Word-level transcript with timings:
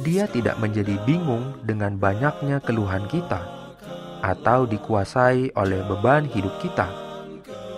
Dia 0.00 0.24
tidak 0.24 0.56
menjadi 0.56 0.96
bingung 1.04 1.60
dengan 1.60 2.00
banyaknya 2.00 2.64
keluhan 2.64 3.04
kita, 3.12 3.44
atau 4.24 4.64
dikuasai 4.64 5.52
oleh 5.52 5.84
beban 5.84 6.24
hidup 6.24 6.56
kita. 6.64 6.88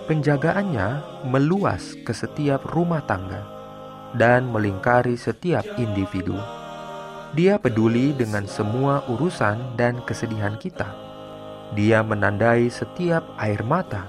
Penjagaannya 0.07 1.03
meluas 1.27 1.95
ke 2.07 2.11
setiap 2.15 2.63
rumah 2.71 3.03
tangga 3.03 3.43
dan 4.15 4.47
melingkari 4.51 5.19
setiap 5.19 5.63
individu. 5.75 6.35
Dia 7.33 7.57
peduli 7.57 8.13
dengan 8.13 8.45
semua 8.45 9.01
urusan 9.09 9.73
dan 9.73 9.97
kesedihan 10.05 10.53
kita. 10.61 10.85
Dia 11.73 12.05
menandai 12.05 12.69
setiap 12.69 13.25
air 13.41 13.65
mata. 13.65 14.05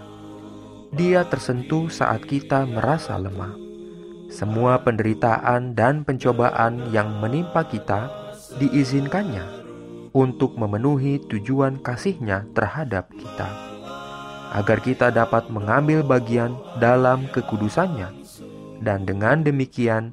Dia 0.92 1.25
tersentuh 1.25 1.89
saat 1.89 2.28
kita 2.28 2.69
merasa 2.69 3.17
lemah. 3.17 3.56
Semua 4.28 4.77
penderitaan 4.84 5.73
dan 5.73 6.05
pencobaan 6.05 6.92
yang 6.92 7.17
menimpa 7.24 7.64
kita 7.64 8.13
diizinkannya 8.61 9.64
untuk 10.13 10.61
memenuhi 10.61 11.17
tujuan 11.24 11.80
kasihnya 11.80 12.45
terhadap 12.52 13.08
kita. 13.17 13.48
Agar 14.52 14.84
kita 14.84 15.08
dapat 15.08 15.48
mengambil 15.48 16.05
bagian 16.05 16.61
dalam 16.77 17.24
kekudusannya 17.33 18.13
dan 18.84 19.08
dengan 19.08 19.40
demikian 19.40 20.13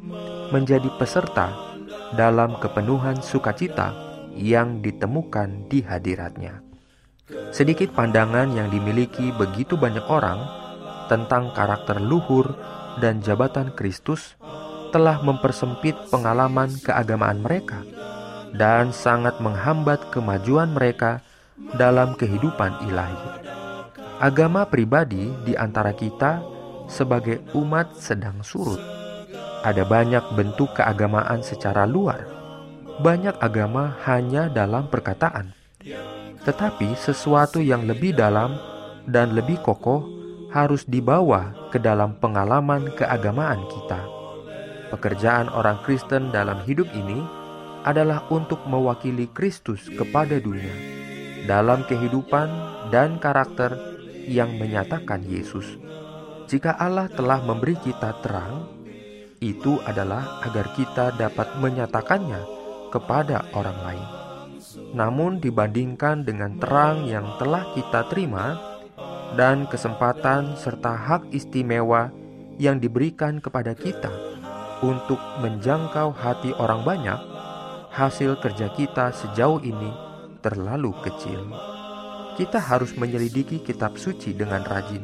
menjadi 0.56 0.88
peserta 0.96 1.71
dalam 2.16 2.60
kepenuhan 2.60 3.20
sukacita 3.24 3.96
yang 4.36 4.80
ditemukan 4.80 5.68
di 5.68 5.84
hadiratnya. 5.84 6.64
Sedikit 7.56 7.96
pandangan 7.96 8.52
yang 8.52 8.68
dimiliki 8.68 9.32
begitu 9.36 9.80
banyak 9.80 10.04
orang 10.08 10.40
tentang 11.08 11.52
karakter 11.56 12.00
luhur 12.00 12.56
dan 13.00 13.24
jabatan 13.24 13.72
Kristus 13.76 14.36
telah 14.92 15.24
mempersempit 15.24 15.96
pengalaman 16.12 16.68
keagamaan 16.84 17.40
mereka 17.40 17.80
dan 18.52 18.92
sangat 18.92 19.40
menghambat 19.40 20.12
kemajuan 20.12 20.76
mereka 20.76 21.24
dalam 21.80 22.20
kehidupan 22.20 22.92
ilahi. 22.92 23.48
Agama 24.20 24.68
pribadi 24.68 25.32
di 25.48 25.56
antara 25.56 25.96
kita 25.96 26.44
sebagai 26.92 27.40
umat 27.56 27.96
sedang 27.96 28.44
surut 28.44 29.01
ada 29.62 29.86
banyak 29.86 30.34
bentuk 30.34 30.74
keagamaan 30.78 31.46
secara 31.46 31.86
luar. 31.86 32.26
Banyak 33.02 33.38
agama 33.42 33.98
hanya 34.06 34.50
dalam 34.50 34.90
perkataan. 34.90 35.54
Tetapi 36.42 36.98
sesuatu 36.98 37.62
yang 37.62 37.86
lebih 37.86 38.18
dalam 38.18 38.58
dan 39.06 39.34
lebih 39.34 39.62
kokoh 39.62 40.06
harus 40.52 40.84
dibawa 40.86 41.56
ke 41.72 41.80
dalam 41.80 42.18
pengalaman 42.20 42.92
keagamaan 42.94 43.62
kita. 43.72 44.02
Pekerjaan 44.92 45.48
orang 45.48 45.80
Kristen 45.88 46.30
dalam 46.36 46.60
hidup 46.68 46.90
ini 46.92 47.24
adalah 47.88 48.28
untuk 48.30 48.62
mewakili 48.68 49.32
Kristus 49.32 49.88
kepada 49.88 50.38
dunia 50.38 51.02
dalam 51.50 51.82
kehidupan 51.90 52.50
dan 52.94 53.18
karakter 53.18 53.74
yang 54.30 54.54
menyatakan 54.62 55.26
Yesus. 55.26 55.80
Jika 56.46 56.76
Allah 56.76 57.08
telah 57.08 57.42
memberi 57.42 57.80
kita 57.80 58.12
terang, 58.22 58.81
itu 59.41 59.81
adalah 59.90 60.46
agar 60.46 60.69
kita 60.78 61.18
dapat 61.18 61.57
menyatakannya 61.57 62.38
kepada 62.94 63.50
orang 63.57 63.79
lain. 63.81 64.07
Namun, 64.94 65.41
dibandingkan 65.41 66.22
dengan 66.22 66.62
terang 66.62 67.09
yang 67.09 67.25
telah 67.41 67.74
kita 67.74 68.06
terima 68.13 68.62
dan 69.34 69.66
kesempatan 69.66 70.53
serta 70.62 70.94
hak 70.94 71.34
istimewa 71.34 72.13
yang 72.62 72.78
diberikan 72.78 73.41
kepada 73.41 73.74
kita 73.74 74.13
untuk 74.85 75.18
menjangkau 75.41 76.13
hati 76.13 76.53
orang 76.62 76.85
banyak, 76.85 77.19
hasil 77.90 78.38
kerja 78.46 78.69
kita 78.78 79.09
sejauh 79.09 79.58
ini 79.66 79.90
terlalu 80.46 80.94
kecil. 81.02 81.50
Kita 82.38 82.62
harus 82.62 82.94
menyelidiki 82.94 83.66
kitab 83.66 83.97
suci 83.97 84.38
dengan 84.38 84.62
rajin, 84.62 85.03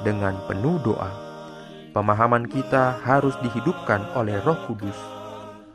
dengan 0.00 0.34
penuh 0.48 0.80
doa 0.80 1.25
Pemahaman 1.96 2.44
kita 2.44 3.00
harus 3.08 3.40
dihidupkan 3.40 4.12
oleh 4.12 4.36
Roh 4.44 4.68
Kudus, 4.68 5.00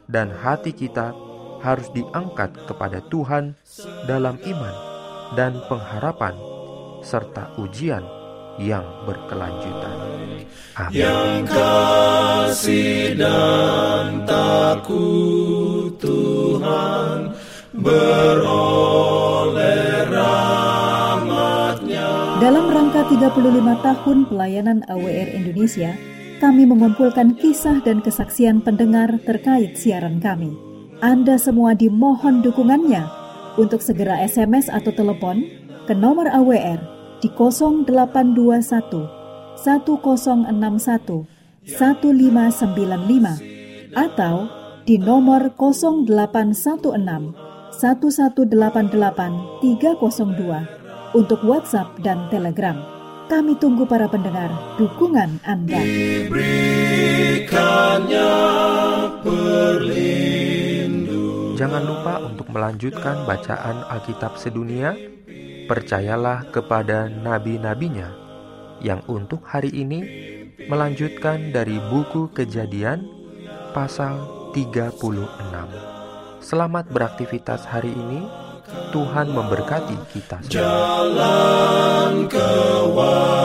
dan 0.05 0.29
hati 0.29 0.69
kita 0.69 1.17
harus 1.65 1.89
diangkat 1.97 2.53
kepada 2.69 3.01
Tuhan 3.09 3.57
dalam 4.05 4.37
iman 4.37 4.75
dan 5.33 5.57
pengharapan, 5.65 6.37
serta 7.01 7.57
ujian 7.57 8.05
yang 8.61 8.85
berkelanjutan. 9.09 9.97
Amin. 10.77 10.93
Yang 10.93 11.57
kasih 11.57 13.17
dan 13.17 14.21
takut 14.21 15.97
Tuhan 15.97 17.33
beroleh 17.81 20.05
rahmatnya. 20.05 22.05
Dalam 22.37 22.69
rangka 22.69 23.09
35 23.09 23.41
tahun 23.81 24.29
pelayanan 24.29 24.85
AWR 24.85 25.33
Indonesia, 25.33 25.97
kami 26.41 26.65
mengumpulkan 26.65 27.37
kisah 27.37 27.85
dan 27.85 28.01
kesaksian 28.01 28.65
pendengar 28.65 29.13
terkait 29.29 29.77
siaran 29.77 30.17
kami. 30.17 30.49
Anda 30.97 31.37
semua 31.37 31.77
dimohon 31.77 32.41
dukungannya 32.41 33.05
untuk 33.61 33.85
segera 33.85 34.17
SMS 34.25 34.65
atau 34.73 34.89
telepon 34.89 35.45
ke 35.85 35.93
nomor 35.93 36.25
AWR 36.33 36.81
di 37.21 37.29
0821 37.29 37.85
1061 39.61 41.29
1595 41.69 43.93
atau 43.93 44.49
di 44.89 44.97
nomor 44.97 45.53
0816 45.61 46.09
1188 47.77 49.61
302 49.61 51.13
untuk 51.13 51.37
WhatsApp 51.45 52.01
dan 52.01 52.25
Telegram. 52.33 53.00
Kami 53.31 53.55
tunggu 53.55 53.87
para 53.87 54.11
pendengar 54.11 54.51
dukungan 54.75 55.39
Anda. 55.47 55.79
Jangan 61.55 61.83
lupa 61.87 62.19
untuk 62.27 62.51
melanjutkan 62.51 63.23
bacaan 63.23 63.87
Alkitab 63.87 64.35
sedunia. 64.35 64.91
percayalah 65.71 66.51
kepada 66.51 67.07
nabi-nabinya 67.07 68.11
yang 68.83 68.99
untuk 69.07 69.47
hari 69.47 69.71
ini 69.71 70.03
melanjutkan 70.67 71.55
dari 71.55 71.79
buku 71.87 72.27
Kejadian 72.35 73.07
pasal 73.71 74.51
36. 74.51 74.99
Selamat 76.43 76.91
beraktivitas 76.91 77.63
hari 77.63 77.95
ini. 77.95 78.40
Tuhan 78.91 79.31
memberkati 79.31 79.95
kita 80.11 80.43
semua. 80.43 80.51
Jalan 80.51 82.27
kewajiban, 82.27 83.39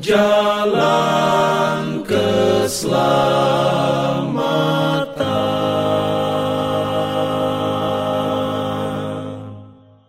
jalan 0.00 2.00
keselamatan 2.08 3.31